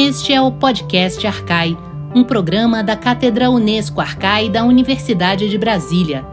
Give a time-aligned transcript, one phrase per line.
[0.00, 1.76] Este é o podcast Arcai,
[2.14, 6.24] um programa da Cátedra Unesco Arcai da Universidade de Brasília.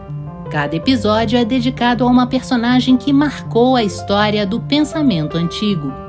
[0.51, 6.04] Cada episódio é dedicado a uma personagem que marcou a história do pensamento antigo.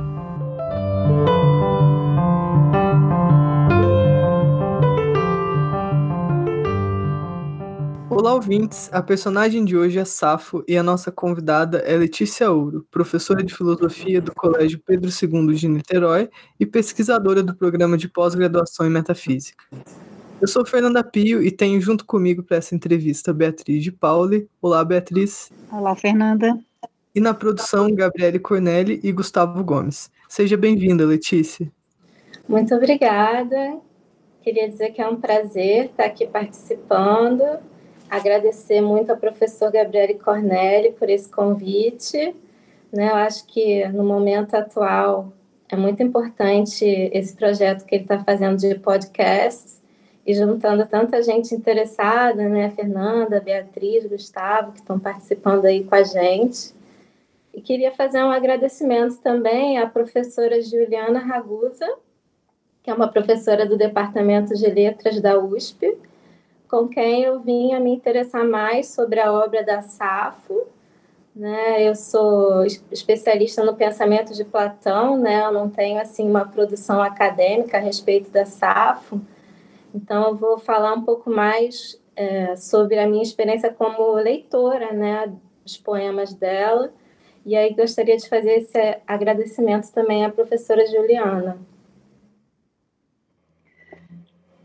[8.47, 8.89] Ouvintes!
[8.93, 13.53] A personagem de hoje é Safo e a nossa convidada é Letícia Ouro, professora de
[13.53, 19.65] filosofia do Colégio Pedro II de Niterói e pesquisadora do programa de pós-graduação em metafísica.
[20.41, 24.49] Eu sou Fernanda Pio e tenho junto comigo para essa entrevista Beatriz de Pauli.
[24.63, 25.51] Olá, Beatriz.
[25.73, 26.57] Olá, Fernanda.
[27.13, 30.09] E na produção, Gabriele Cornelli e Gustavo Gomes.
[30.29, 31.69] Seja bem-vinda, Letícia.
[32.49, 33.81] Muito obrigada.
[34.41, 37.43] Queria dizer que é um prazer estar aqui participando
[38.11, 42.35] agradecer muito ao professor Gabriele Cornelli por esse convite.
[42.93, 43.11] Né?
[43.11, 45.33] Eu acho que no momento atual
[45.69, 49.81] é muito importante esse projeto que ele está fazendo de podcasts
[50.27, 52.71] e juntando tanta gente interessada, né?
[52.71, 56.75] Fernanda, Beatriz, Gustavo, que estão participando aí com a gente.
[57.55, 61.87] E queria fazer um agradecimento também à professora Juliana Ragusa,
[62.83, 65.97] que é uma professora do Departamento de Letras da USP,
[66.69, 70.67] com quem eu vim a me interessar mais sobre a obra da Safo.
[71.35, 71.87] Né?
[71.87, 75.45] Eu sou especialista no pensamento de Platão, né?
[75.45, 79.21] eu não tenho assim uma produção acadêmica a respeito da Safo,
[79.95, 85.31] então eu vou falar um pouco mais é, sobre a minha experiência como leitora né,
[85.63, 86.91] dos poemas dela,
[87.45, 91.59] e aí gostaria de fazer esse agradecimento também à professora Juliana.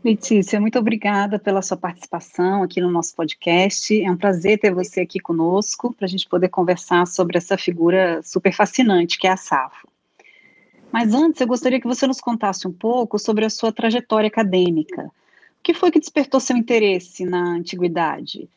[0.04, 4.02] Letícia, muito obrigada pela sua participação aqui no nosso podcast.
[4.02, 8.20] É um prazer ter você aqui conosco para a gente poder conversar sobre essa figura
[8.24, 9.86] super fascinante que é a Safo.
[10.90, 15.04] Mas antes, eu gostaria que você nos contasse um pouco sobre a sua trajetória acadêmica.
[15.04, 18.48] O que foi que despertou seu interesse na antiguidade?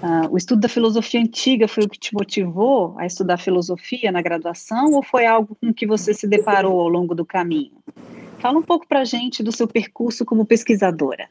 [0.00, 4.22] Uh, o estudo da filosofia antiga foi o que te motivou a estudar filosofia na
[4.22, 7.72] graduação ou foi algo com que você se deparou ao longo do caminho?
[8.38, 11.28] Fala um pouco para a gente do seu percurso como pesquisadora.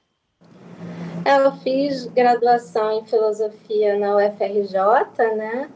[1.25, 5.69] Eu fiz graduação em filosofia na UFRJ, né?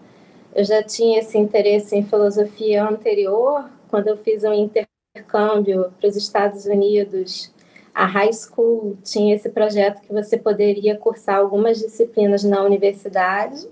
[0.54, 6.16] Eu já tinha esse interesse em filosofia anterior, quando eu fiz um intercâmbio para os
[6.16, 7.54] Estados Unidos.
[7.94, 13.68] A high school tinha esse projeto que você poderia cursar algumas disciplinas na universidade.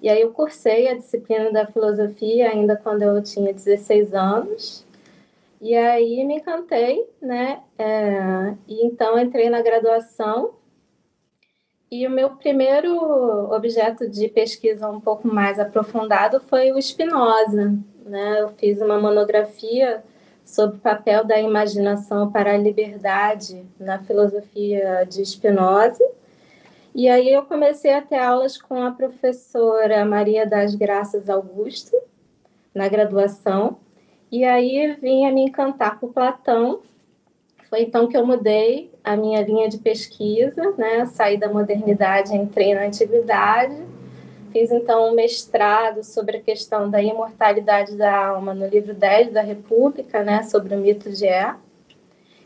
[0.00, 4.86] E aí eu cursei a disciplina da filosofia ainda quando eu tinha 16 anos.
[5.62, 7.62] E aí me encantei, né?
[7.78, 10.54] É, e então entrei na graduação.
[11.88, 12.92] E o meu primeiro
[13.54, 17.78] objeto de pesquisa um pouco mais aprofundado foi o Spinoza.
[18.04, 18.40] Né?
[18.40, 20.02] Eu fiz uma monografia
[20.44, 26.04] sobre o papel da imaginação para a liberdade na filosofia de Spinoza.
[26.92, 31.96] E aí eu comecei a ter aulas com a professora Maria das Graças Augusto,
[32.74, 33.78] na graduação,
[34.32, 36.80] e aí vim a me encantar por Platão.
[37.68, 41.04] Foi então que eu mudei a minha linha de pesquisa, né?
[41.04, 43.76] Saí da modernidade, entrei na antiguidade.
[44.50, 49.42] Fiz então um mestrado sobre a questão da imortalidade da alma no livro 10 da
[49.42, 51.54] República, né, sobre o mito de É.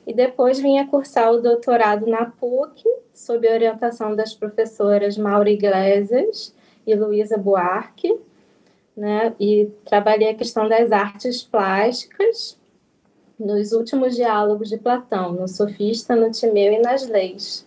[0.07, 5.51] E depois vim a cursar o doutorado na PUC, sob a orientação das professoras Maura
[5.51, 6.55] Iglesias
[6.87, 8.17] e Luísa Buarque
[8.97, 9.35] né?
[9.39, 12.59] E trabalhei a questão das artes plásticas
[13.39, 17.67] nos últimos diálogos de Platão, no Sofista, no Timeu e nas leis.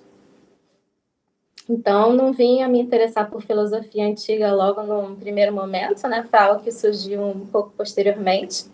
[1.69, 6.25] Então, não vim a me interessar por filosofia antiga logo no primeiro momento, né?
[6.27, 8.65] Foi algo que surgiu um pouco posteriormente,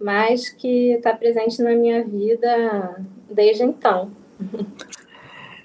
[0.00, 2.96] mas que está presente na minha vida
[3.30, 4.10] desde então.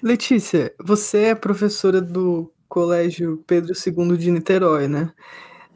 [0.01, 5.11] Letícia, você é professora do Colégio Pedro II de Niterói, né?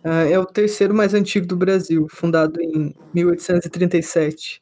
[0.03, 4.61] Uh, é o terceiro mais antigo do Brasil, fundado em 1837.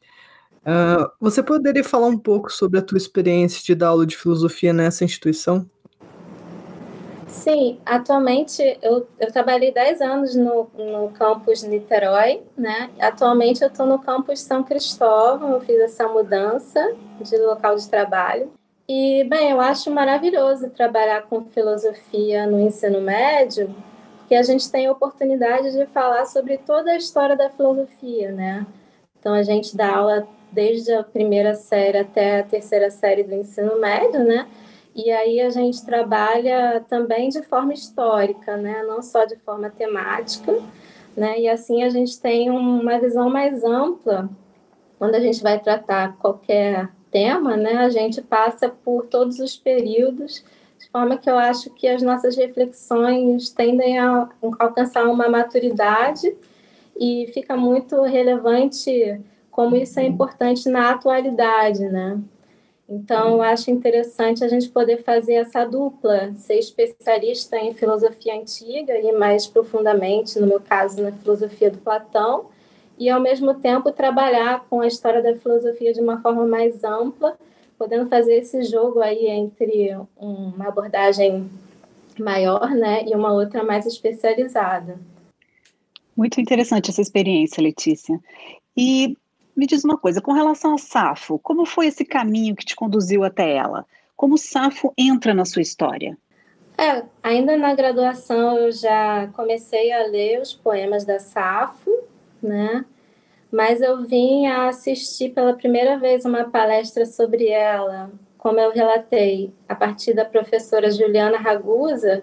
[0.58, 4.16] Uh, ah, você poderia falar um pouco sobre a tua experiência de dar aula de
[4.16, 5.68] filosofia nessa instituição?
[7.26, 12.90] Sim, atualmente eu, eu trabalhei 10 anos no, no campus Niterói, né?
[13.00, 18.52] Atualmente eu estou no campus São Cristóvão, eu fiz essa mudança de local de trabalho.
[18.86, 23.74] E, bem, eu acho maravilhoso trabalhar com filosofia no ensino médio,
[24.32, 28.66] que a gente tem a oportunidade de falar sobre toda a história da filosofia, né?
[29.20, 33.78] Então a gente dá aula desde a primeira série até a terceira série do ensino
[33.78, 34.48] médio, né?
[34.94, 38.82] E aí a gente trabalha também de forma histórica, né?
[38.84, 40.58] Não só de forma temática,
[41.14, 41.38] né?
[41.38, 44.30] E assim a gente tem uma visão mais ampla
[44.98, 50.42] quando a gente vai tratar qualquer tema, né, a gente passa por todos os períodos,
[50.92, 54.28] forma que eu acho que as nossas reflexões tendem a
[54.58, 56.36] alcançar uma maturidade
[56.96, 62.20] e fica muito relevante como isso é importante na atualidade, né?
[62.88, 68.98] Então, eu acho interessante a gente poder fazer essa dupla, ser especialista em filosofia antiga
[68.98, 72.46] e mais profundamente, no meu caso, na filosofia do Platão,
[72.98, 77.36] e ao mesmo tempo trabalhar com a história da filosofia de uma forma mais ampla,
[77.82, 81.50] podendo fazer esse jogo aí entre uma abordagem
[82.16, 85.00] maior, né, e uma outra mais especializada.
[86.16, 88.20] Muito interessante essa experiência, Letícia.
[88.76, 89.16] E
[89.56, 93.24] me diz uma coisa, com relação a Safo, como foi esse caminho que te conduziu
[93.24, 93.84] até ela?
[94.14, 96.16] Como Safo entra na sua história?
[96.78, 101.90] É, ainda na graduação eu já comecei a ler os poemas da Safo,
[102.40, 102.84] né?
[103.52, 109.52] Mas eu vim a assistir pela primeira vez uma palestra sobre ela, como eu relatei,
[109.68, 112.22] a partir da professora Juliana Ragusa.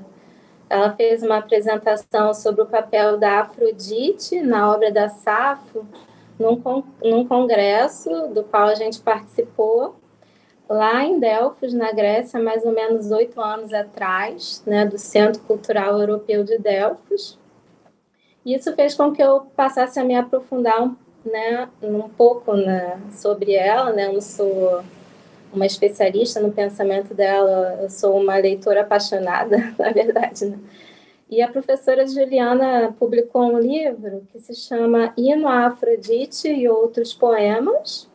[0.68, 5.86] Ela fez uma apresentação sobre o papel da Afrodite na obra da Safo,
[6.40, 9.98] num, num congresso do qual a gente participou
[10.68, 16.00] lá em Delfos, na Grécia, mais ou menos oito anos atrás, né, do Centro Cultural
[16.00, 17.38] Europeu de Delfos.
[18.44, 20.82] Isso fez com que eu passasse a me aprofundar
[21.26, 23.92] né, um pouco né, sobre ela.
[23.92, 24.84] Né, eu não sou
[25.52, 30.46] uma especialista no pensamento dela, eu sou uma leitora apaixonada, na verdade.
[30.46, 30.60] Né?
[31.30, 37.14] E a professora Juliana publicou um livro que se chama Hino a Afrodite e Outros
[37.14, 38.10] Poemas,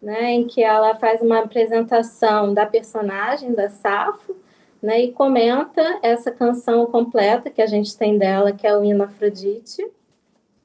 [0.00, 4.36] né, em que ela faz uma apresentação da personagem da Safo
[4.80, 9.02] né, e comenta essa canção completa que a gente tem dela, que é o Hino
[9.02, 9.84] Afrodite.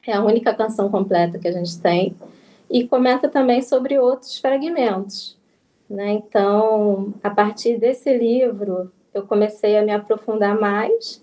[0.06, 2.16] É a única canção completa que a gente tem.
[2.70, 5.38] E comenta também sobre outros fragmentos.
[5.90, 6.12] Né?
[6.12, 11.22] Então, a partir desse livro, eu comecei a me aprofundar mais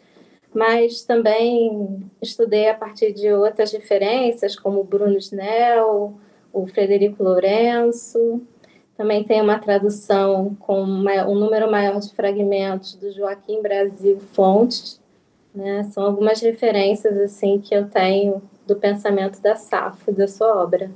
[0.53, 6.19] mas também estudei a partir de outras referências, como Bruno Snell,
[6.53, 8.43] o Frederico Lourenço.
[8.97, 15.01] Também tem uma tradução com um número maior de fragmentos do Joaquim Brasil Fontes.
[15.55, 15.85] Né?
[15.85, 20.91] São algumas referências assim que eu tenho do pensamento da Safo, da sua obra.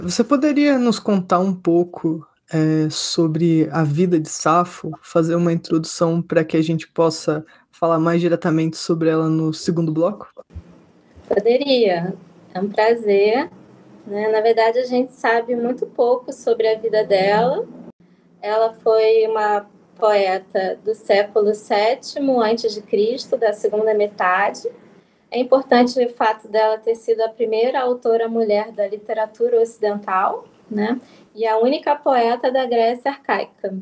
[0.00, 6.22] Você poderia nos contar um pouco é, sobre a vida de Safo, fazer uma introdução
[6.22, 10.28] para que a gente possa falar mais diretamente sobre ela no segundo bloco?
[11.28, 12.14] Poderia,
[12.54, 13.50] é um prazer.
[14.06, 14.28] Né?
[14.28, 17.66] Na verdade, a gente sabe muito pouco sobre a vida dela.
[18.40, 19.66] Ela foi uma
[19.98, 24.70] poeta do século VII a.C., da segunda metade.
[25.36, 30.98] É importante o fato dela ter sido a primeira autora mulher da literatura ocidental, né?
[31.34, 33.78] E a única poeta da Grécia arcaica.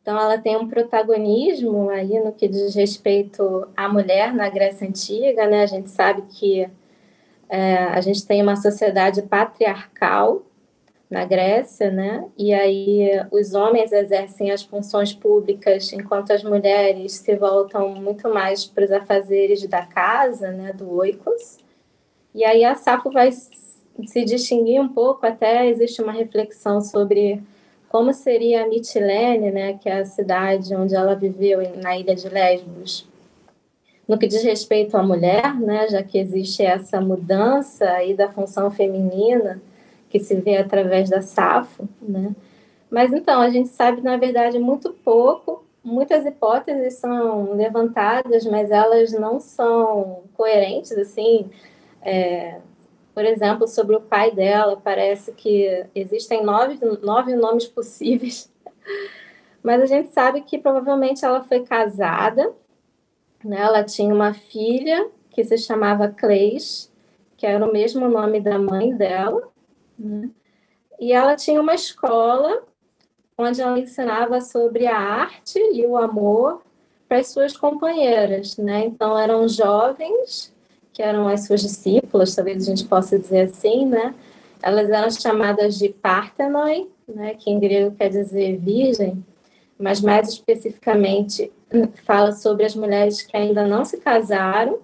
[0.00, 5.48] Então, ela tem um protagonismo aí no que diz respeito à mulher na Grécia Antiga,
[5.48, 5.64] né?
[5.64, 6.70] A gente sabe que
[7.48, 10.42] é, a gente tem uma sociedade patriarcal
[11.12, 12.26] na Grécia, né?
[12.38, 18.64] E aí os homens exercem as funções públicas, enquanto as mulheres se voltam muito mais
[18.64, 20.72] para os afazeres da casa, né?
[20.72, 21.58] Do oikos.
[22.34, 27.42] E aí a Sapo vai se distinguir um pouco, até existe uma reflexão sobre
[27.90, 32.26] como seria a Mitilene, né, que é a cidade onde ela viveu na ilha de
[32.26, 33.06] Lesbos,
[34.08, 38.70] no que diz respeito à mulher, né, já que existe essa mudança aí da função
[38.70, 39.60] feminina
[40.12, 42.36] que se vê através da Safo, né?
[42.90, 49.10] Mas então, a gente sabe, na verdade, muito pouco, muitas hipóteses são levantadas, mas elas
[49.12, 51.50] não são coerentes, assim,
[52.02, 52.60] é,
[53.14, 58.52] por exemplo, sobre o pai dela, parece que existem nove, nove nomes possíveis,
[59.64, 62.52] mas a gente sabe que provavelmente ela foi casada,
[63.42, 63.62] né?
[63.62, 66.92] ela tinha uma filha que se chamava Cleis,
[67.38, 69.51] que era o mesmo nome da mãe dela,
[70.02, 70.30] né?
[71.00, 72.62] e ela tinha uma escola
[73.36, 76.62] onde ela ensinava sobre a arte e o amor
[77.08, 78.86] para as suas companheiras, né?
[78.86, 80.52] Então eram jovens
[80.92, 84.14] que eram as suas discípulas, talvez a gente possa dizer assim, né?
[84.62, 89.24] Elas eram chamadas de Parthenoi, né, que em grego quer dizer virgem,
[89.76, 91.50] mas mais especificamente
[92.04, 94.78] fala sobre as mulheres que ainda não se casaram.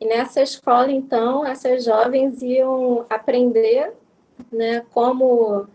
[0.00, 3.92] E nessa escola, então, essas jovens iam aprender
[4.52, 5.66] né, como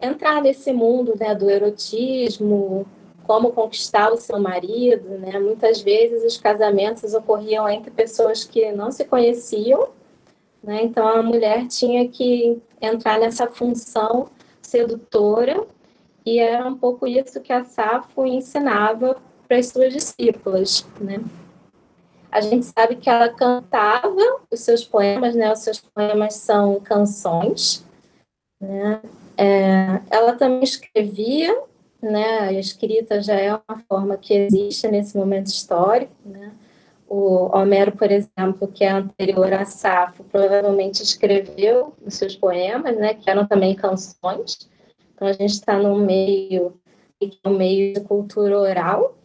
[0.00, 2.86] entrar nesse mundo né, do erotismo,
[3.24, 5.38] como conquistar o seu marido, né?
[5.38, 9.90] Muitas vezes os casamentos ocorriam entre pessoas que não se conheciam,
[10.62, 10.82] né?
[10.82, 14.28] Então a mulher tinha que entrar nessa função
[14.60, 15.64] sedutora,
[16.24, 19.16] e era um pouco isso que a Safo ensinava
[19.46, 21.20] para as suas discípulas, né?
[22.32, 24.16] A gente sabe que ela cantava
[24.50, 25.52] os seus poemas, né?
[25.52, 27.84] Os seus poemas são canções,
[28.58, 29.02] né?
[29.36, 31.54] É, ela também escrevia,
[32.00, 32.38] né?
[32.40, 36.52] A escrita já é uma forma que existe nesse momento histórico, né?
[37.06, 43.12] O Homero, por exemplo, que é anterior a Safo, provavelmente escreveu os seus poemas, né?
[43.12, 44.70] Que eram também canções.
[45.14, 46.80] Então a gente está no meio,
[47.44, 49.18] no meio de cultura oral,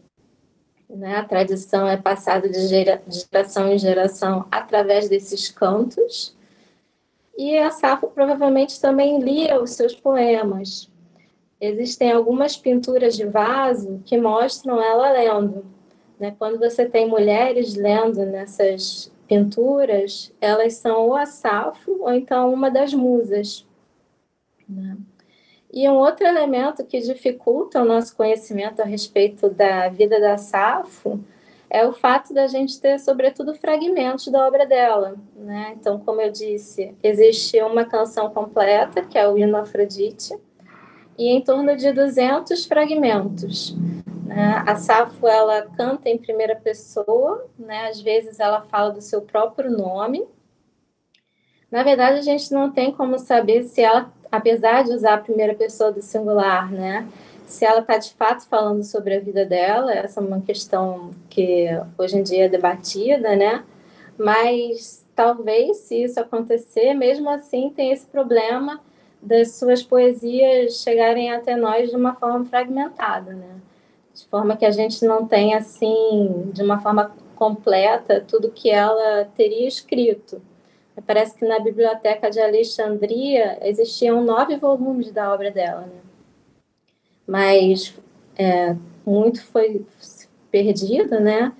[0.89, 1.17] né?
[1.17, 6.35] A tradição é passada de, gera, de geração em geração através desses cantos.
[7.37, 10.89] E a Safo provavelmente também lia os seus poemas.
[11.59, 15.65] Existem algumas pinturas de vaso que mostram ela lendo.
[16.19, 16.35] Né?
[16.37, 22.71] Quando você tem mulheres lendo nessas pinturas, elas são ou a Safo ou então uma
[22.71, 23.67] das musas.
[24.67, 24.97] Né?
[25.77, 31.23] E um outro elemento que dificulta o nosso conhecimento a respeito da vida da Safo
[31.69, 35.15] é o fato da gente ter, sobretudo, fragmentos da obra dela.
[35.35, 35.75] Né?
[35.79, 40.35] Então, como eu disse, existe uma canção completa, que é o Hino Afrodite,
[41.15, 43.75] e em torno de 200 fragmentos.
[44.25, 44.63] Né?
[44.65, 47.87] A Safo ela canta em primeira pessoa, né?
[47.87, 50.27] às vezes ela fala do seu próprio nome.
[51.69, 55.53] Na verdade, a gente não tem como saber se ela apesar de usar a primeira
[55.53, 57.07] pessoa do singular, né?
[57.45, 61.67] Se ela está de fato falando sobre a vida dela, essa é uma questão que
[61.97, 63.63] hoje em dia é debatida, né?
[64.17, 68.81] Mas talvez, se isso acontecer, mesmo assim tem esse problema
[69.21, 73.55] das suas poesias chegarem até nós de uma forma fragmentada, né?
[74.13, 79.25] De forma que a gente não tem, assim, de uma forma completa, tudo que ela
[79.35, 80.41] teria escrito.
[81.05, 86.01] Parece que na biblioteca de Alexandria existiam nove volumes da obra dela, né?
[87.25, 87.93] Mas
[88.37, 88.75] é,
[89.05, 89.85] muito foi
[90.49, 91.53] perdido, né?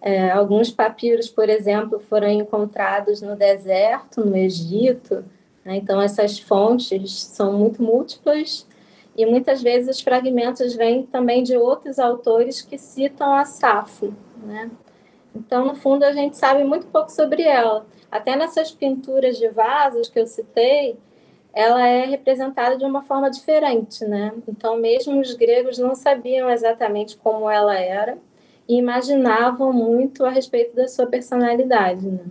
[0.00, 5.24] É, alguns papiros, por exemplo, foram encontrados no deserto, no Egito.
[5.64, 5.76] Né?
[5.76, 8.66] Então, essas fontes são muito múltiplas
[9.16, 14.12] e muitas vezes os fragmentos vêm também de outros autores que citam a Safo.
[14.44, 14.70] Né?
[15.34, 17.86] Então, no fundo, a gente sabe muito pouco sobre ela.
[18.14, 20.96] Até nessas pinturas de vasos que eu citei,
[21.52, 24.32] ela é representada de uma forma diferente, né?
[24.46, 28.16] Então, mesmo os gregos não sabiam exatamente como ela era
[28.68, 32.24] e imaginavam muito a respeito da sua personalidade, né?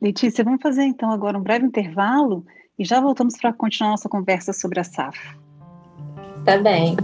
[0.00, 2.42] Letícia, vamos fazer então agora um breve intervalo
[2.78, 5.18] e já voltamos para continuar nossa conversa sobre a SAF.
[6.46, 6.96] Tá bem.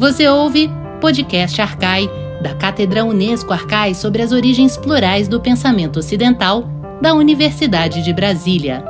[0.00, 2.08] Você ouve Podcast Arcai,
[2.42, 6.66] da Cátedra Unesco Arcai sobre as origens plurais do pensamento ocidental,
[7.02, 8.82] da Universidade de Brasília.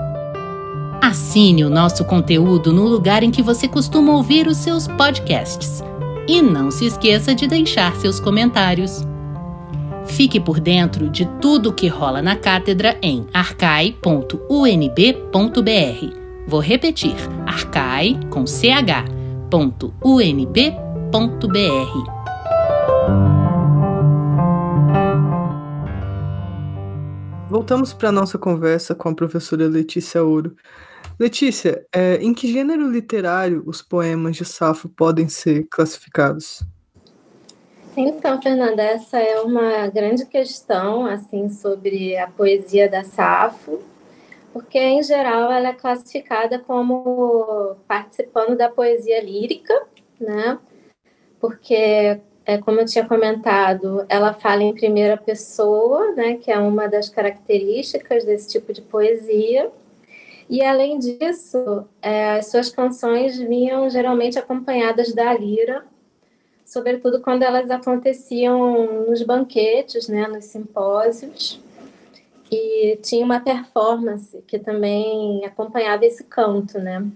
[1.03, 5.83] Assine o nosso conteúdo no lugar em que você costuma ouvir os seus podcasts.
[6.29, 9.05] E não se esqueça de deixar seus comentários.
[10.07, 14.31] Fique por dentro de tudo o que rola na cátedra em arcai.unb.br.
[16.47, 17.17] Vou repetir:
[17.49, 19.11] arcai com ch.unb.br
[27.49, 30.55] Voltamos para a nossa conversa com a professora Letícia Ouro.
[31.19, 36.63] Letícia, é, em que gênero literário os poemas de Safo podem ser classificados?
[37.97, 43.81] Então, Fernanda, essa é uma grande questão assim sobre a poesia da Safo,
[44.53, 49.75] porque em geral ela é classificada como participando da poesia lírica,
[50.21, 50.57] né?
[51.41, 56.87] Porque, é, como eu tinha comentado, ela fala em primeira pessoa, né, que é uma
[56.87, 59.71] das características desse tipo de poesia.
[60.49, 65.85] E, além disso, é, as suas canções vinham geralmente acompanhadas da lira,
[66.65, 71.61] sobretudo quando elas aconteciam nos banquetes, né, nos simpósios.
[72.51, 77.07] E tinha uma performance que também acompanhava esse canto, né?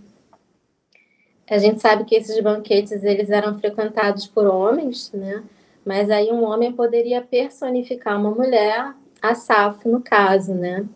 [1.48, 5.44] A gente sabe que esses banquetes eles eram frequentados por homens, né?
[5.84, 10.86] Mas aí um homem poderia personificar uma mulher, a Safo no caso, né?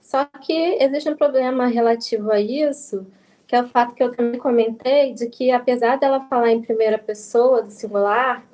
[0.00, 3.06] Só que existe um problema relativo a isso,
[3.46, 6.98] que é o fato que eu também comentei de que apesar dela falar em primeira
[6.98, 8.44] pessoa do singular,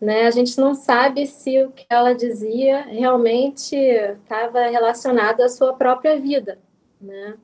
[0.00, 5.72] né, a gente não sabe se o que ela dizia realmente estava relacionado à sua
[5.72, 6.58] própria vida,
[7.00, 7.34] né?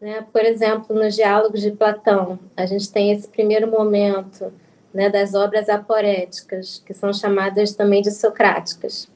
[0.00, 0.26] Né?
[0.32, 4.52] Por exemplo, nos diálogos de Platão, a gente tem esse primeiro momento
[4.92, 9.08] né, das obras aporéticas, que são chamadas também de socráticas,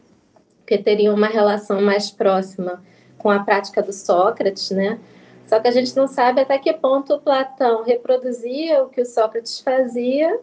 [0.67, 2.83] que teriam uma relação mais próxima
[3.19, 4.99] com a prática do Sócrates, né?
[5.47, 9.61] Só que a gente não sabe até que ponto Platão reproduzia o que o Sócrates
[9.61, 10.39] fazia,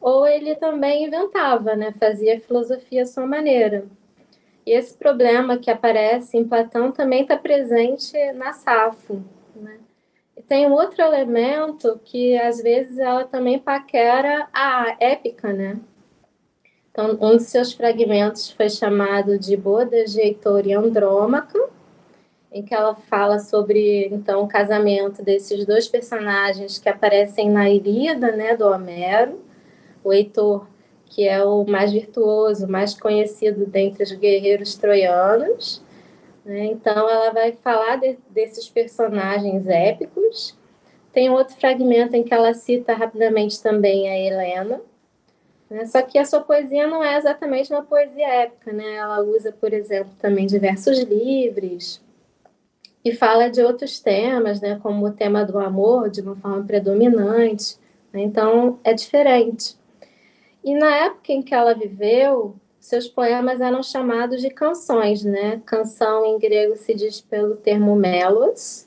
[0.00, 1.94] ou ele também inventava, né?
[1.98, 3.86] Fazia filosofia à sua maneira.
[4.66, 9.22] E esse problema que aparece em Platão também está presente na Safo.
[10.48, 15.78] Tem um outro elemento que às vezes ela também paquera a épica, né?
[16.90, 21.58] Então, um dos seus fragmentos foi chamado de Boda de Heitor e Andrômaca,
[22.52, 28.30] em que ela fala sobre então o casamento desses dois personagens que aparecem na Ilíada,
[28.30, 29.40] né, do Homero,
[30.04, 30.68] o Heitor,
[31.06, 35.82] que é o mais virtuoso, mais conhecido dentre os guerreiros troianos.
[36.44, 36.66] Né?
[36.66, 40.56] Então ela vai falar de, desses personagens épicos.
[41.12, 44.80] Tem outro fragmento em que ela cita rapidamente também a Helena,
[45.70, 45.86] né?
[45.86, 48.96] Só que a sua poesia não é exatamente uma poesia épica, né?
[48.96, 52.02] Ela usa, por exemplo, também diversos livres,
[53.04, 57.76] e fala de outros temas, né, como o tema do amor, de uma forma predominante.
[58.10, 58.22] Né?
[58.22, 59.76] Então, é diferente.
[60.64, 65.62] E na época em que ela viveu, seus poemas eram chamados de canções, né?
[65.64, 68.86] Canção em grego se diz pelo termo melos,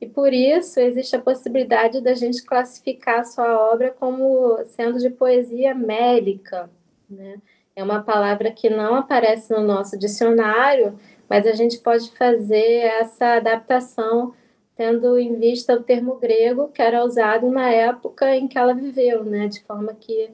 [0.00, 5.74] e por isso existe a possibilidade da gente classificar sua obra como sendo de poesia
[5.74, 6.70] mélica,
[7.10, 7.42] né?
[7.74, 10.96] É uma palavra que não aparece no nosso dicionário,
[11.28, 14.32] mas a gente pode fazer essa adaptação
[14.76, 19.24] tendo em vista o termo grego que era usado na época em que ela viveu,
[19.24, 19.48] né?
[19.48, 20.30] De forma que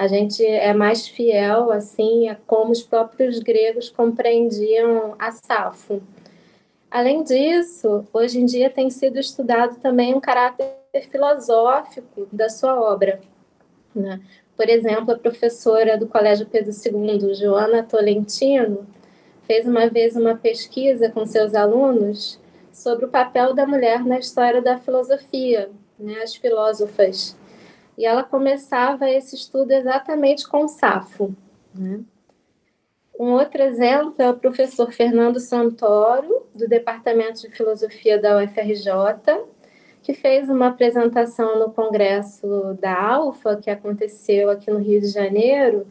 [0.00, 6.02] a gente é mais fiel assim a como os próprios gregos compreendiam a Safo.
[6.90, 10.72] Além disso, hoje em dia tem sido estudado também um caráter
[11.10, 13.20] filosófico da sua obra.
[13.94, 14.18] Né?
[14.56, 18.86] Por exemplo, a professora do Colégio Pedro II, Joana Tolentino,
[19.42, 22.40] fez uma vez uma pesquisa com seus alunos
[22.72, 27.36] sobre o papel da mulher na história da filosofia, né, as filósofas.
[27.96, 31.34] E ela começava esse estudo exatamente com Safo.
[31.74, 32.00] Né?
[33.18, 39.44] Um outro exemplo é o professor Fernando Santoro, do Departamento de Filosofia da UFRJ,
[40.02, 45.86] que fez uma apresentação no congresso da Alfa, que aconteceu aqui no Rio de Janeiro,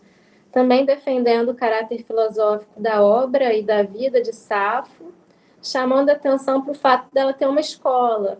[0.52, 5.14] também defendendo o caráter filosófico da obra e da vida de Safo,
[5.62, 8.40] chamando atenção para o fato dela ter uma escola.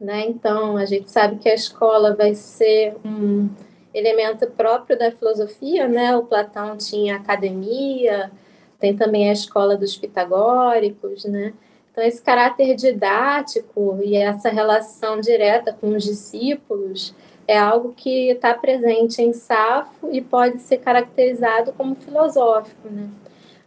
[0.00, 0.26] Né?
[0.26, 3.48] Então, a gente sabe que a escola vai ser um
[3.92, 6.16] elemento próprio da filosofia, né?
[6.16, 8.30] O Platão tinha academia,
[8.78, 11.52] tem também a escola dos pitagóricos, né?
[11.90, 17.12] Então, esse caráter didático e essa relação direta com os discípulos
[17.48, 22.88] é algo que está presente em Safo e pode ser caracterizado como filosófico.
[22.88, 23.08] Né?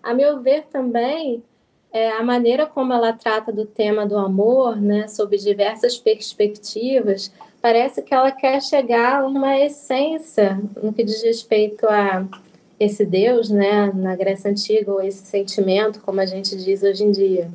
[0.01, 1.43] A meu ver, também,
[1.93, 8.01] é, a maneira como ela trata do tema do amor, né, sob diversas perspectivas, parece
[8.01, 12.25] que ela quer chegar a uma essência no que diz respeito a
[12.79, 17.11] esse Deus, né, na Grécia Antiga, ou esse sentimento, como a gente diz hoje em
[17.11, 17.49] dia.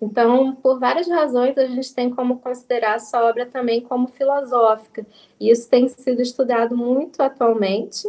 [0.00, 5.06] Então, por várias razões, a gente tem como considerar essa obra também como filosófica.
[5.40, 8.08] E isso tem sido estudado muito atualmente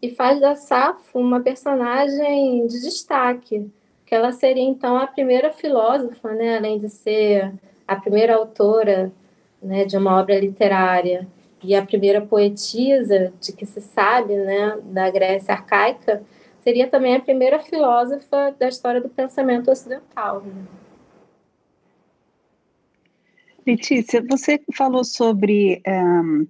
[0.00, 3.70] e faz da Safo uma personagem de destaque,
[4.06, 7.52] que ela seria então a primeira filósofa, né, além de ser
[7.86, 9.12] a primeira autora
[9.60, 11.26] né, de uma obra literária
[11.62, 16.22] e a primeira poetisa de que se sabe, né, da Grécia arcaica,
[16.60, 20.40] seria também a primeira filósofa da história do pensamento ocidental.
[20.40, 20.64] Né?
[23.66, 26.46] Letícia, você falou sobre um,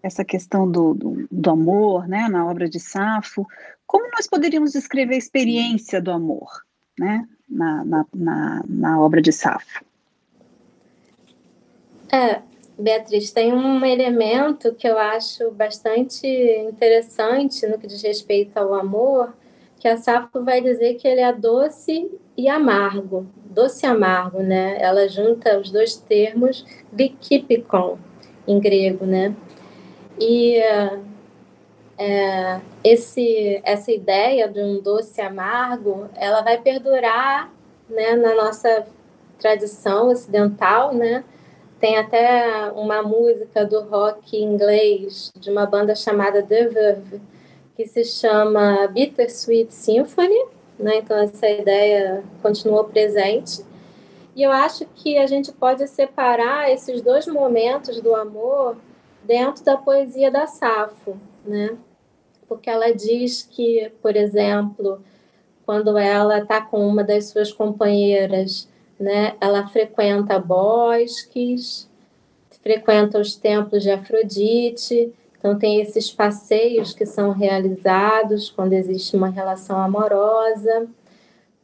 [0.00, 3.44] essa questão do, do, do, amor, né, na obra de Safo.
[3.84, 6.48] Como nós poderíamos descrever a experiência do amor,
[6.98, 9.84] né, na, na, na, na obra de Safo?
[12.12, 12.40] É,
[12.78, 19.34] Beatriz, tem um elemento que eu acho bastante interessante no que diz respeito ao amor,
[19.78, 24.76] que a Safo vai dizer que ele é doce e amargo, doce e amargo, né?
[24.80, 27.98] Ela junta os dois termos likipikon
[28.46, 29.34] em grego, né?
[30.18, 30.60] E
[32.00, 37.52] é, esse, essa ideia de um doce amargo, ela vai perdurar,
[37.90, 38.86] né, na nossa
[39.38, 41.22] tradição ocidental, né?
[41.78, 47.20] Tem até uma música do rock inglês de uma banda chamada The Verve,
[47.76, 50.46] que se chama Bittersweet Symphony,
[50.78, 50.96] né?
[50.96, 53.62] Então essa ideia continuou presente.
[54.34, 58.78] E eu acho que a gente pode separar esses dois momentos do amor
[59.22, 61.76] dentro da poesia da Safo, né?
[62.50, 65.00] Porque ela diz que, por exemplo,
[65.64, 71.88] quando ela está com uma das suas companheiras, né, ela frequenta bosques,
[72.60, 79.28] frequenta os templos de Afrodite, então tem esses passeios que são realizados quando existe uma
[79.28, 80.88] relação amorosa.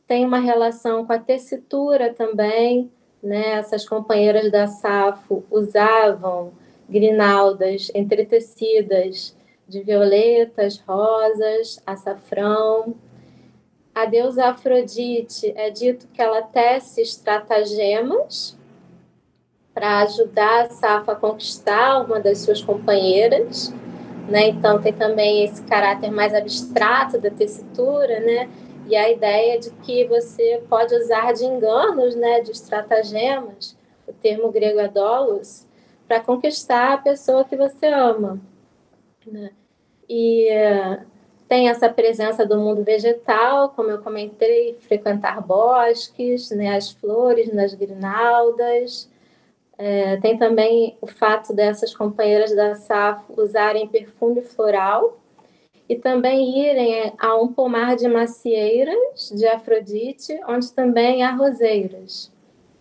[0.06, 2.88] Tem uma relação com a tessitura também,
[3.20, 3.54] né?
[3.54, 6.52] Essas companheiras da Safo usavam
[6.88, 9.35] grinaldas entretecidas
[9.66, 12.94] de violetas, rosas, açafrão.
[13.94, 18.56] A deusa Afrodite é dito que ela tece estratagemas
[19.74, 23.72] para ajudar a Safa a conquistar uma das suas companheiras.
[24.28, 24.48] Né?
[24.48, 28.48] Então, tem também esse caráter mais abstrato da tessitura, né?
[28.88, 32.40] e a ideia de que você pode usar de enganos, né?
[32.40, 33.76] de estratagemas,
[34.06, 35.66] o termo grego é dolos,
[36.06, 38.40] para conquistar a pessoa que você ama.
[39.26, 39.50] Né?
[40.08, 41.04] E uh,
[41.48, 46.76] tem essa presença do mundo vegetal, como eu comentei, frequentar bosques, né?
[46.76, 49.08] as flores nas grinaldas,
[49.78, 55.18] é, tem também o fato dessas companheiras da SAF usarem perfume floral
[55.88, 62.32] e também irem a um pomar de macieiras de Afrodite, onde também há roseiras.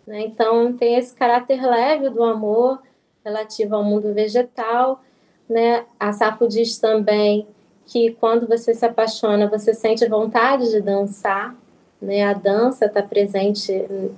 [0.07, 0.21] Né?
[0.21, 2.81] Então, tem esse caráter leve do amor
[3.23, 5.03] relativo ao mundo vegetal.
[5.49, 5.85] Né?
[5.99, 7.47] A Safo diz também
[7.85, 11.55] que quando você se apaixona, você sente vontade de dançar.
[12.01, 12.23] Né?
[12.23, 13.71] A dança está presente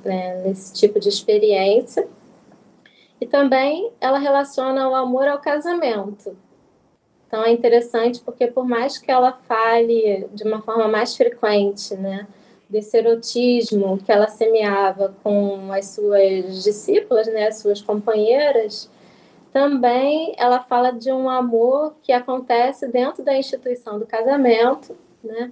[0.05, 2.07] né, nesse tipo de experiência.
[3.19, 6.35] E também ela relaciona o amor ao casamento.
[7.27, 12.25] Então é interessante porque por mais que ela fale de uma forma mais frequente, né,
[12.69, 18.89] desse erotismo que ela semeava com as suas discípulas, né, as suas companheiras,
[19.51, 25.51] também ela fala de um amor que acontece dentro da instituição do casamento, né?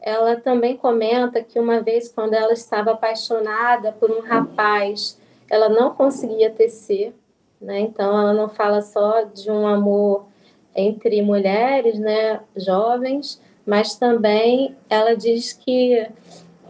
[0.00, 5.18] Ela também comenta que uma vez quando ela estava apaixonada por um rapaz
[5.50, 7.14] ela não conseguia tecer,
[7.60, 7.80] né?
[7.80, 10.26] Então ela não fala só de um amor
[10.74, 16.06] entre mulheres, né, jovens, mas também ela diz que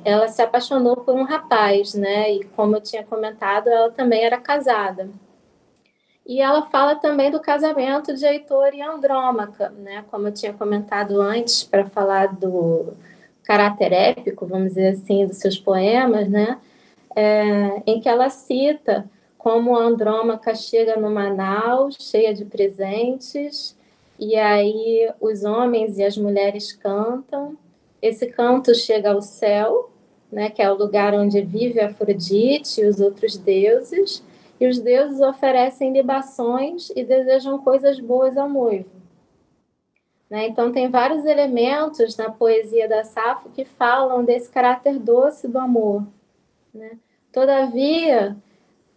[0.04, 2.32] ela se apaixonou por um rapaz, né?
[2.32, 5.08] E como eu tinha comentado, ela também era casada.
[6.26, 10.04] E ela fala também do casamento de Heitor e Andrômaca, né?
[10.10, 12.94] Como eu tinha comentado antes, para falar do
[13.42, 16.58] caráter épico, vamos dizer assim, dos seus poemas, né?
[17.14, 19.08] é, em que ela cita
[19.38, 23.76] como Andrômaca chega no Manaus, cheia de presentes,
[24.18, 27.56] e aí os homens e as mulheres cantam.
[28.00, 29.90] Esse canto chega ao céu,
[30.32, 34.22] né, que é o lugar onde vive Afrodite e os outros deuses,
[34.61, 38.88] e os deuses oferecem libações e desejam coisas boas ao noivo.
[40.31, 40.47] Né?
[40.47, 46.05] Então, tem vários elementos na poesia da Safo que falam desse caráter doce do amor.
[46.73, 46.99] Né?
[47.33, 48.37] Todavia,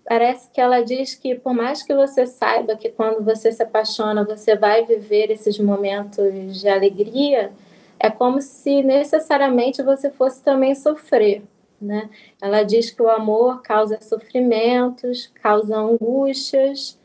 [0.06, 4.24] parece que ela diz que por mais que você saiba que quando você se apaixona
[4.24, 7.52] você vai viver esses momentos de alegria,
[8.00, 11.44] é como se necessariamente você fosse também sofrer.
[11.80, 12.10] Né?
[12.42, 17.00] Ela diz que o amor causa sofrimentos, causa angústias,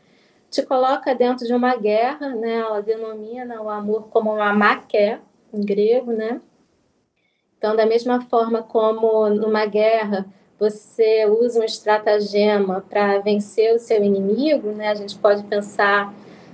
[0.49, 2.55] te coloca dentro de uma guerra, né?
[2.55, 5.19] Ela denomina o amor como uma maqué,
[5.53, 6.41] em grego, né?
[7.57, 10.25] Então, da mesma forma como numa guerra
[10.59, 14.89] você usa um estratagema para vencer o seu inimigo, né?
[14.89, 16.13] A gente pode pensar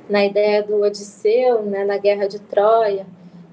[0.10, 3.06] na ideia do Odisseu, né, na Guerra de Troia,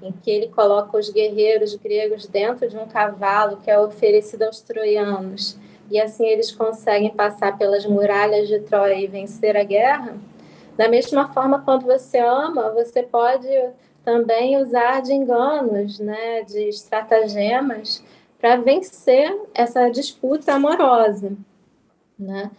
[0.07, 4.61] em que ele coloca os guerreiros gregos dentro de um cavalo que é oferecido aos
[4.61, 5.57] troianos,
[5.89, 10.17] e assim eles conseguem passar pelas muralhas de Troia e vencer a guerra.
[10.75, 13.47] Da mesma forma, quando você ama, você pode
[14.03, 18.03] também usar de enganos, né, de estratagemas
[18.39, 21.33] para vencer essa disputa amorosa.
[22.17, 22.51] Né?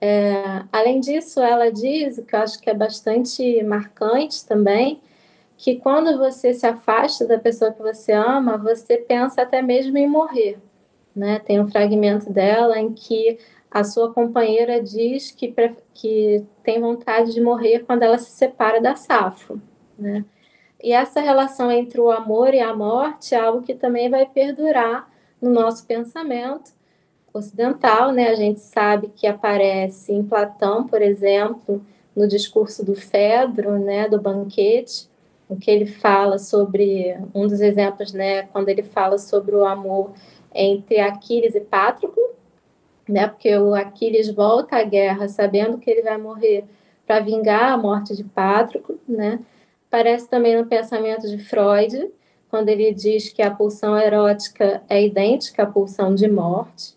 [0.00, 5.00] É, além disso, ela diz, que eu acho que é bastante marcante também,
[5.56, 10.08] que quando você se afasta da pessoa que você ama, você pensa até mesmo em
[10.08, 10.58] morrer.
[11.14, 11.38] Né?
[11.38, 13.38] Tem um fragmento dela em que
[13.70, 15.54] a sua companheira diz que,
[15.92, 19.60] que tem vontade de morrer quando ela se separa da Safo.
[19.98, 20.24] Né?
[20.82, 25.08] E essa relação entre o amor e a morte é algo que também vai perdurar
[25.40, 26.72] no nosso pensamento
[27.32, 28.28] ocidental, né?
[28.28, 34.20] A gente sabe que aparece em Platão, por exemplo, no discurso do Fedro, né, do
[34.20, 35.08] banquete,
[35.54, 40.12] o que ele fala sobre um dos exemplos, né, quando ele fala sobre o amor
[40.52, 42.22] entre Aquiles e Patroclo,
[43.08, 46.64] né, porque o Aquiles volta à guerra sabendo que ele vai morrer
[47.06, 49.38] para vingar a morte de Patroclo, né?
[49.88, 52.10] Aparece também no pensamento de Freud,
[52.48, 56.94] quando ele diz que a pulsão erótica é idêntica à pulsão de morte,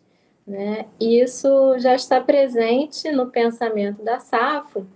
[0.48, 0.86] né?
[1.00, 4.88] E isso já está presente no pensamento da Safo,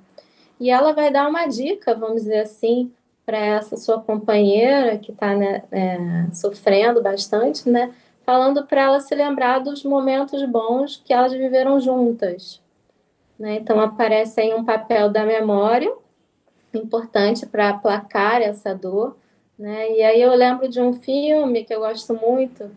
[0.60, 2.92] e ela vai dar uma dica, vamos dizer assim,
[3.32, 5.98] para essa sua companheira que está né, é,
[6.34, 7.94] sofrendo bastante, né?
[8.26, 12.62] Falando para ela se lembrar dos momentos bons que elas viveram juntas.
[13.40, 13.56] Né?
[13.56, 15.90] Então aparece aí um papel da memória
[16.74, 19.16] importante para aplacar essa dor.
[19.58, 19.94] Né?
[19.94, 22.70] E aí eu lembro de um filme que eu gosto muito,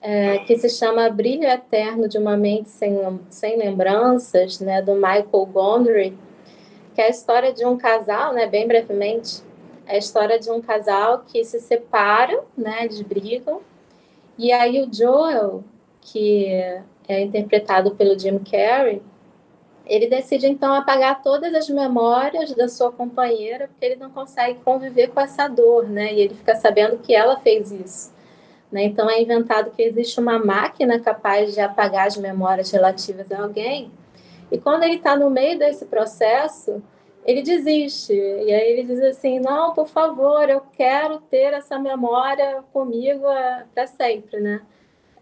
[0.00, 4.80] é, que se chama Brilho Eterno de uma Mente Sem, Sem Lembranças, né?
[4.80, 6.18] do Michael Gondry,
[6.94, 8.46] que é a história de um casal, né?
[8.46, 9.51] bem brevemente,
[9.86, 12.84] é a história de um casal que se separa, né?
[12.84, 13.60] Eles brigam.
[14.38, 15.62] E aí o Joel,
[16.00, 16.46] que
[17.08, 19.02] é interpretado pelo Jim Carrey,
[19.84, 25.08] ele decide então apagar todas as memórias da sua companheira, porque ele não consegue conviver
[25.08, 26.12] com essa dor, né?
[26.14, 28.12] E ele fica sabendo que ela fez isso.
[28.70, 28.84] Né?
[28.84, 33.90] Então é inventado que existe uma máquina capaz de apagar as memórias relativas a alguém.
[34.50, 36.82] E quando ele está no meio desse processo,
[37.24, 38.12] ele desiste.
[38.12, 43.66] E aí ele diz assim: não, por favor, eu quero ter essa memória comigo é,
[43.74, 44.62] para sempre, né?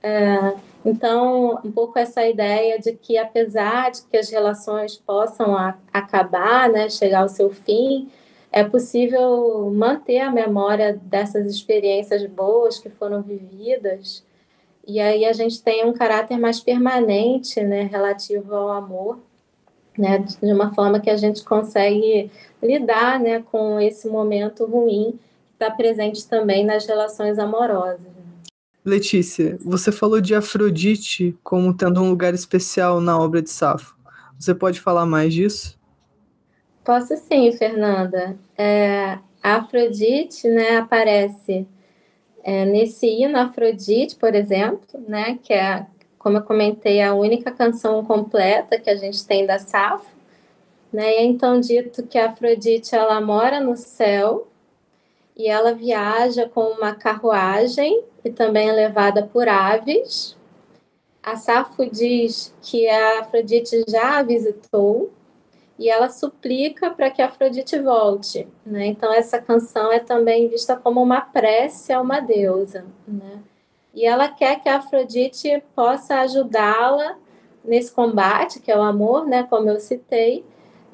[0.03, 5.77] É, então, um pouco essa ideia de que, apesar de que as relações possam a,
[5.93, 8.11] acabar, né, chegar ao seu fim,
[8.51, 14.25] é possível manter a memória dessas experiências boas que foram vividas.
[14.87, 19.19] E aí a gente tem um caráter mais permanente, né, relativo ao amor
[20.01, 22.31] né, de uma forma que a gente consegue
[22.63, 28.09] lidar né, com esse momento ruim que está presente também nas relações amorosas.
[28.85, 33.95] Letícia, você falou de Afrodite como tendo um lugar especial na obra de Safo.
[34.39, 35.79] Você pode falar mais disso?
[36.83, 38.39] Posso sim, Fernanda.
[38.57, 41.67] É, Afrodite né, aparece
[42.43, 45.87] é, nesse hino Afrodite, por exemplo, né, que é
[46.21, 50.15] como eu comentei, a única canção completa que a gente tem da Safo,
[50.93, 51.15] né?
[51.15, 54.47] E é então dito que Afrodite ela mora no céu
[55.35, 60.37] e ela viaja com uma carruagem e também é levada por aves.
[61.23, 65.11] A Safo diz que a Afrodite já a visitou
[65.79, 68.47] e ela suplica para que a Afrodite volte.
[68.67, 68.85] Né?
[68.89, 72.85] Então, essa canção é também vista como uma prece a uma deusa.
[73.09, 73.43] Né?
[73.95, 77.17] E ela quer que a Afrodite possa ajudá-la
[77.65, 80.45] nesse combate, que é o amor, né, como eu citei,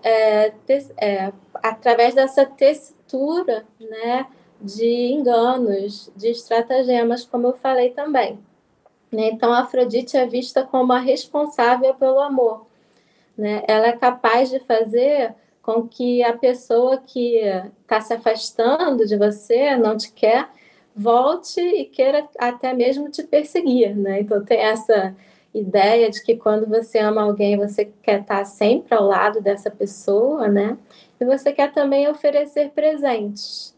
[0.02, 4.26] é, te, é, através dessa textura né,
[4.60, 8.38] de enganos, de estratagemas, como eu falei também.
[9.12, 9.28] Né?
[9.28, 12.66] Então, a Afrodite é vista como a responsável pelo amor.
[13.36, 13.62] Né?
[13.68, 17.38] Ela é capaz de fazer com que a pessoa que
[17.82, 20.48] está se afastando de você, não te quer,
[20.96, 24.20] volte e queira até mesmo te perseguir, né?
[24.20, 25.14] Então tem essa
[25.52, 30.48] ideia de que quando você ama alguém, você quer estar sempre ao lado dessa pessoa,
[30.48, 30.78] né?
[31.20, 33.74] E você quer também oferecer presentes,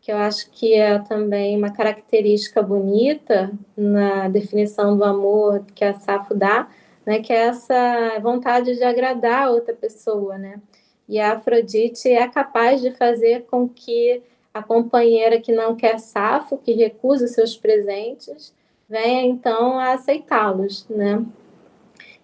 [0.00, 5.94] que eu acho que é também uma característica bonita na definição do amor que a
[5.94, 6.68] Safo dá,
[7.04, 7.20] né?
[7.20, 10.60] Que é essa vontade de agradar a outra pessoa, né?
[11.08, 14.22] E a Afrodite é capaz de fazer com que
[14.58, 18.54] a companheira que não quer safo, que recusa seus presentes,
[18.88, 21.22] venha então a aceitá-los, né?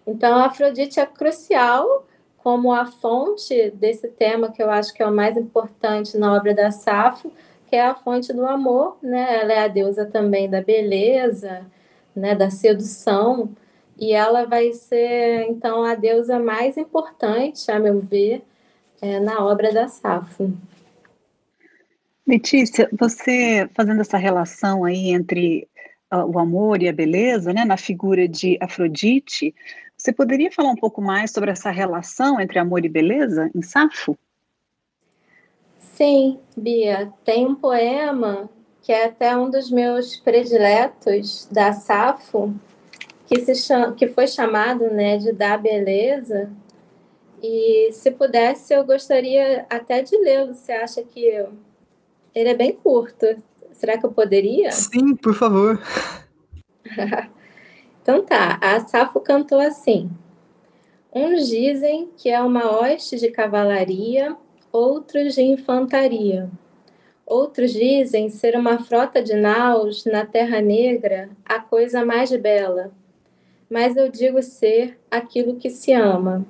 [0.06, 2.06] Então, a Afrodite é crucial
[2.38, 6.54] como a fonte desse tema que eu acho que é o mais importante na obra
[6.54, 7.30] da Safo,
[7.68, 9.40] que é a fonte do amor, né?
[9.40, 11.66] Ela é a deusa também da beleza,
[12.16, 13.50] né, da sedução,
[13.98, 18.42] e ela vai ser então a deusa mais importante, a meu ver,
[19.00, 20.52] é, na obra da Safo.
[22.26, 25.68] Letícia, você fazendo essa relação aí entre
[26.12, 29.54] uh, o amor e a beleza, né, na figura de Afrodite,
[29.96, 34.16] você poderia falar um pouco mais sobre essa relação entre amor e beleza em Safo?
[35.76, 38.48] Sim, Bia, tem um poema
[38.82, 42.52] que é até um dos meus prediletos da Safo,
[43.26, 46.50] que, se chama, que foi chamado né, de Da Beleza.
[47.40, 50.54] E se pudesse, eu gostaria até de lê-lo.
[50.54, 51.46] Você acha que
[52.34, 53.26] ele é bem curto.
[53.72, 54.70] Será que eu poderia?
[54.70, 55.80] Sim, por favor.
[58.02, 60.10] então tá, a Safo cantou assim:
[61.12, 64.36] Uns dizem que é uma hoste de cavalaria,
[64.70, 66.50] outros de infantaria.
[67.24, 72.92] Outros dizem ser uma frota de naus na Terra Negra a coisa mais bela.
[73.70, 76.44] Mas eu digo ser aquilo que se ama.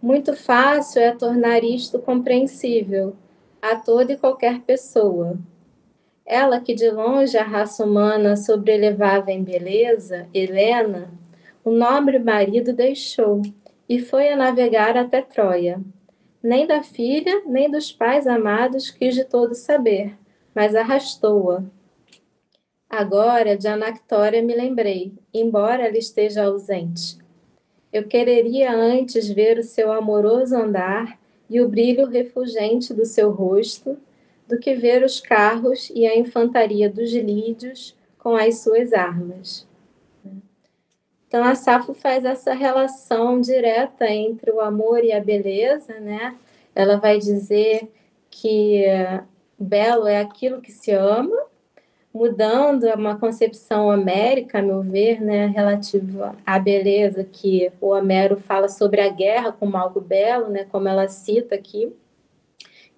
[0.00, 3.14] muito fácil é tornar isto compreensível
[3.60, 5.38] a toda e qualquer pessoa.
[6.24, 11.10] Ela que de longe a raça humana sobrelevava em beleza, Helena,
[11.64, 13.42] o nobre marido deixou
[13.88, 15.80] e foi a navegar até Troia.
[16.42, 20.16] Nem da filha, nem dos pais amados quis de todo saber,
[20.54, 21.62] mas arrastou-a.
[22.88, 27.18] Agora de Anactória me lembrei, embora ela esteja ausente.
[27.92, 31.19] Eu quereria antes ver o seu amoroso andar
[31.50, 33.98] e o brilho refulgente do seu rosto,
[34.48, 39.68] do que ver os carros e a infantaria dos lídios com as suas armas.
[41.26, 46.36] Então, a Safo faz essa relação direta entre o amor e a beleza, né?
[46.74, 47.88] Ela vai dizer
[48.30, 48.84] que
[49.58, 51.36] belo é aquilo que se ama,
[52.12, 58.68] mudando uma concepção homérica, a meu ver, né, relativa à beleza, que o Homero fala
[58.68, 61.92] sobre a guerra como algo belo, né, como ela cita aqui.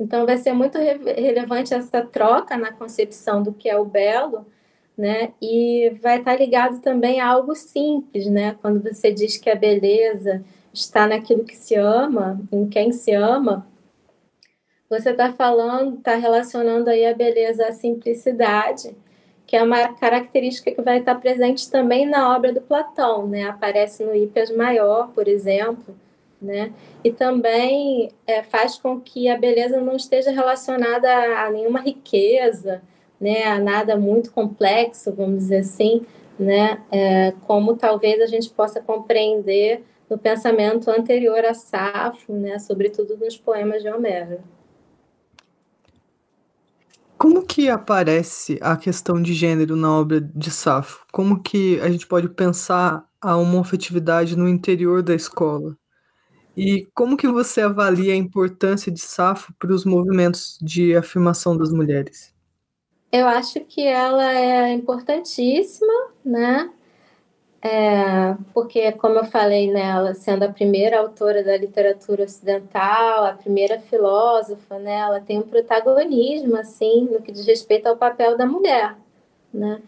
[0.01, 4.47] Então, vai ser muito re relevante essa troca na concepção do que é o belo,
[4.97, 5.33] né?
[5.41, 8.57] E vai estar ligado também a algo simples, né?
[8.61, 13.67] Quando você diz que a beleza está naquilo que se ama, em quem se ama,
[14.93, 18.95] você está falando, está relacionando aí a beleza à simplicidade,
[19.47, 23.45] que é uma característica que vai estar presente também na obra do Platão, né?
[23.45, 25.97] Aparece no Hípias Maior, por exemplo,
[26.41, 26.75] né?
[27.03, 32.83] E também é, faz com que a beleza não esteja relacionada a, nenhuma riqueza,
[33.19, 33.45] né?
[33.45, 36.03] A nada muito complexo, vamos dizer assim,
[36.39, 36.83] né?
[36.93, 42.59] É, como talvez a gente possa compreender no pensamento anterior a Safo, né?
[42.59, 44.41] Sobretudo nos poemas de Homero.
[47.23, 51.07] Como que aparece a questão de gênero na obra de Safo?
[51.13, 55.79] Como que a gente pode pensar a homofetividade no interior da escola?
[56.57, 61.71] E como que você avalia a importância de Safo para os movimentos de afirmação das
[61.71, 62.35] mulheres?
[63.13, 65.93] Eu acho que ela é importantíssima,
[66.25, 66.73] né?
[67.65, 73.79] É, porque, como eu falei nela, sendo a primeira autora da literatura ocidental, a primeira
[73.79, 78.97] filósofa, né, ela tem um protagonismo, assim, no que diz respeito ao papel da mulher,
[79.55, 79.81] né?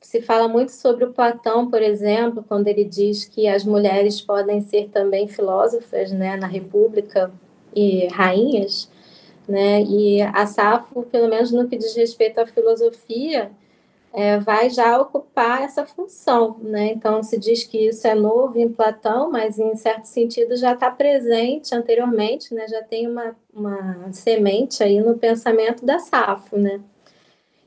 [0.00, 4.60] Se fala muito sobre o Platão, por exemplo, quando ele diz que as mulheres podem
[4.60, 7.32] ser também filósofas, né, na República
[7.74, 8.88] e rainhas,
[9.48, 9.82] né?
[9.82, 13.50] E a Safo, pelo menos no que diz respeito à filosofia,
[14.14, 16.92] é, vai já ocupar essa função, né?
[16.92, 20.88] Então se diz que isso é novo em Platão, mas em certo sentido já está
[20.88, 22.68] presente anteriormente, né?
[22.68, 26.80] Já tem uma, uma semente aí no pensamento da Safo, né?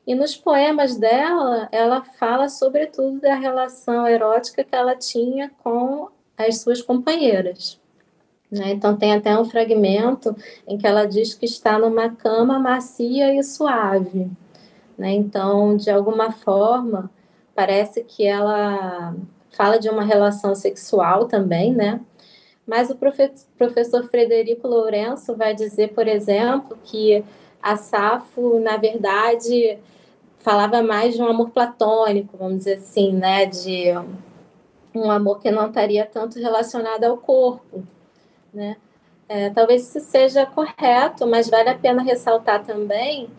[0.06, 6.60] E nos poemas dela, ela fala sobretudo da relação erótica que ela tinha com as
[6.62, 7.78] suas companheiras.
[8.50, 8.70] Né?
[8.70, 10.34] Então, tem até um fragmento
[10.66, 14.30] em que ela diz que está numa cama macia e suave.
[14.98, 15.12] Né?
[15.12, 17.08] Então, de alguma forma,
[17.54, 19.14] parece que ela
[19.56, 22.00] fala de uma relação sexual também, né?
[22.66, 22.96] Mas o
[23.56, 27.24] professor Frederico Lourenço vai dizer, por exemplo, que
[27.62, 29.78] a Safo, na verdade,
[30.38, 33.46] falava mais de um amor platônico, vamos dizer assim, né?
[33.46, 33.86] De
[34.94, 37.84] um amor que não estaria tanto relacionado ao corpo,
[38.52, 38.76] né?
[39.28, 43.30] É, talvez isso seja correto, mas vale a pena ressaltar também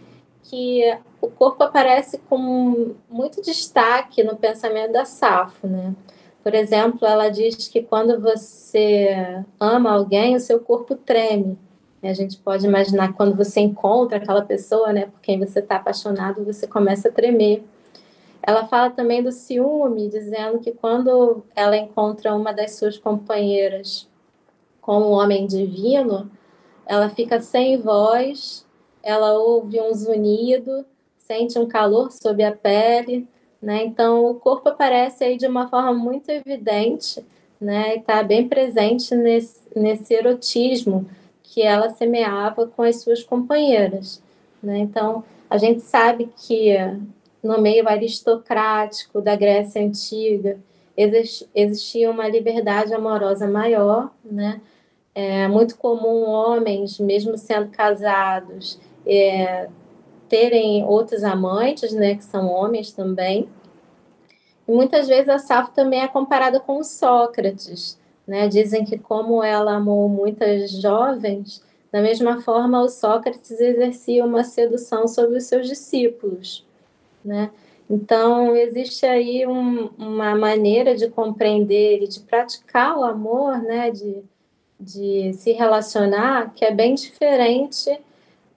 [0.50, 5.94] que o corpo aparece com muito destaque no pensamento da Safo, né?
[6.44, 11.58] Por exemplo, ela diz que quando você ama alguém, o seu corpo treme.
[12.02, 16.46] A gente pode imaginar quando você encontra aquela pessoa, né, por quem você está apaixonado,
[16.46, 17.64] você começa a tremer.
[18.42, 24.08] Ela fala também do ciúme, dizendo que quando ela encontra uma das suas companheiras
[24.82, 26.32] com um homem divino,
[26.86, 28.66] ela fica sem voz,
[29.10, 30.86] ela ouve um zunido,
[31.18, 33.28] sente um calor sob a pele,
[33.62, 33.84] né?
[33.84, 37.24] Então o corpo aparece aí de uma forma muito evidente,
[37.60, 37.96] né?
[37.96, 41.10] E está bem presente nesse, nesse erotismo
[41.44, 44.22] que ela semeava com as suas companheiras.
[44.62, 44.80] Né?
[44.80, 46.78] Então, a gente sabe que
[47.42, 50.60] no meio aristocrático da Grécia Antiga
[51.56, 54.62] existia uma liberdade amorosa maior, né?
[55.16, 58.80] É muito comum homens, mesmo sendo casados,
[59.10, 59.70] é,
[60.28, 63.50] terem outros amantes, né, que são homens também.
[64.68, 68.48] E muitas vezes a Safo também é comparada com Sócrates, né?
[68.48, 75.08] Dizem que como ela amou muitas jovens, da mesma forma o Sócrates exercia uma sedução
[75.08, 76.64] sobre os seus discípulos,
[77.26, 77.50] né?
[77.90, 83.90] Então existe aí um, uma maneira de compreender e de praticar o amor, né?
[83.90, 84.24] De
[84.80, 88.00] de se relacionar que é bem diferente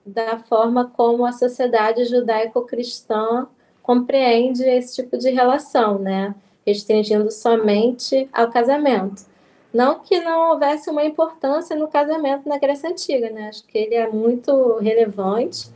[0.05, 3.47] da forma como a sociedade judaico-cristã
[3.81, 6.33] compreende esse tipo de relação, né?
[6.65, 9.25] Restringindo somente ao casamento.
[9.73, 13.49] Não que não houvesse uma importância no casamento na Grécia Antiga, né?
[13.49, 15.67] Acho que ele é muito relevante.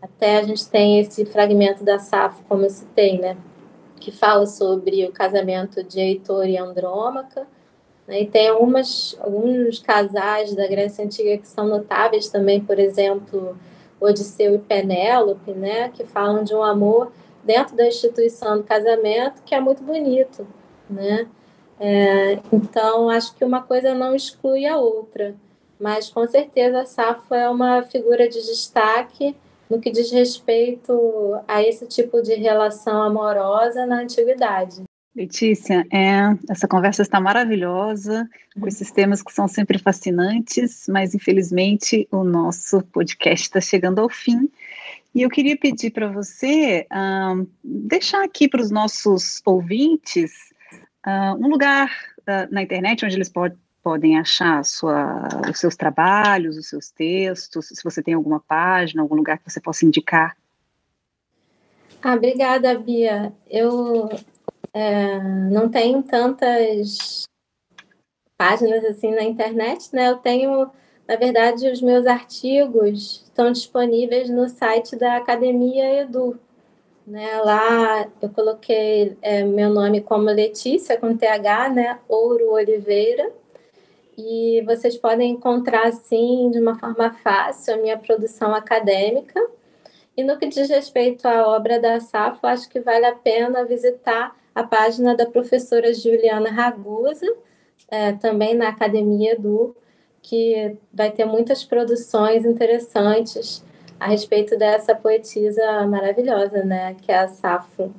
[0.00, 3.36] Até a gente tem esse fragmento da Safo, como eu citei, né?
[4.00, 7.46] Que fala sobre o casamento de Heitor e Andrômaca.
[8.08, 8.22] Né?
[8.22, 13.56] E tem algumas, alguns casais da Grécia Antiga que são notáveis também, por exemplo,
[14.04, 15.88] Odisseu e Penélope, né?
[15.90, 17.12] Que falam de um amor
[17.44, 20.46] dentro da instituição do casamento que é muito bonito,
[20.88, 21.28] né?
[21.78, 25.34] É, então, acho que uma coisa não exclui a outra,
[25.80, 29.36] mas com certeza Safo é uma figura de destaque
[29.68, 34.84] no que diz respeito a esse tipo de relação amorosa na antiguidade.
[35.14, 38.26] Letícia, é, essa conversa está maravilhosa,
[38.58, 44.08] com esses temas que são sempre fascinantes, mas infelizmente o nosso podcast está chegando ao
[44.08, 44.50] fim.
[45.14, 50.32] E eu queria pedir para você uh, deixar aqui para os nossos ouvintes
[51.06, 51.90] uh, um lugar
[52.20, 57.66] uh, na internet onde eles pod podem achar sua, os seus trabalhos, os seus textos,
[57.66, 60.36] se você tem alguma página, algum lugar que você possa indicar.
[62.00, 63.32] Ah, obrigada, Bia.
[63.50, 64.08] Eu
[64.74, 65.18] é,
[65.50, 67.24] não tenho tantas
[68.36, 70.08] páginas assim na internet, né?
[70.08, 70.70] Eu tenho,
[71.06, 76.38] na verdade, os meus artigos estão disponíveis no site da Academia Edu.
[77.06, 77.40] Né?
[77.40, 81.98] Lá eu coloquei é, meu nome como Letícia, com TH, né?
[82.08, 83.30] Ouro Oliveira.
[84.16, 89.40] E vocês podem encontrar, assim, de uma forma fácil, a minha produção acadêmica.
[90.16, 94.36] E no que diz respeito à obra da Safo, acho que vale a pena visitar
[94.54, 97.26] a página da professora Juliana Ragusa,
[97.88, 99.76] é, também na Academia Edu,
[100.20, 103.64] que vai ter muitas produções interessantes
[103.98, 107.94] a respeito dessa poetisa maravilhosa, né, que é a Safo.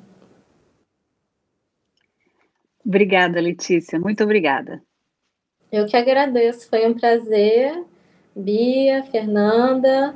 [2.86, 4.82] Obrigada, Letícia, muito obrigada.
[5.72, 7.84] Eu que agradeço, foi um prazer.
[8.36, 10.16] Bia, Fernanda,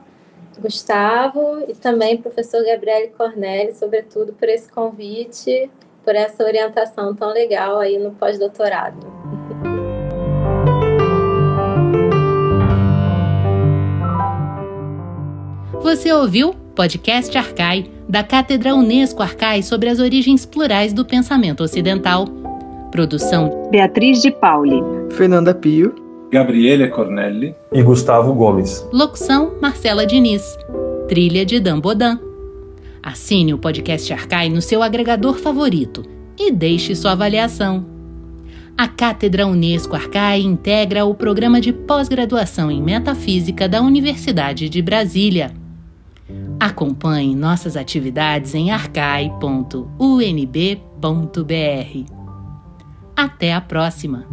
[0.60, 5.70] Gustavo e também professor Gabriele Corneli, sobretudo por esse convite,
[6.08, 8.96] por essa orientação tão legal aí no pós-doutorado.
[15.82, 22.26] Você ouviu Podcast Arcai, da Cátedra Unesco Arcai sobre as origens plurais do pensamento ocidental.
[22.90, 24.82] Produção: Beatriz de Pauli,
[25.12, 25.94] Fernanda Pio,
[26.32, 28.88] Gabriele Cornelli e Gustavo Gomes.
[28.94, 30.58] Locução: Marcela Diniz.
[31.10, 32.18] Trilha de Dan Bodan.
[33.08, 36.04] Assine o Podcast Arcai no seu agregador favorito
[36.38, 37.86] e deixe sua avaliação.
[38.78, 45.54] A Cátedra Unesco Arcai integra o programa de pós-graduação em Metafísica da Universidade de Brasília.
[46.60, 49.34] Acompanhe nossas atividades em arcai.unb.br.
[53.16, 54.28] Até a próxima!